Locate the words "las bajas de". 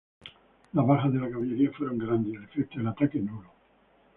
0.73-1.19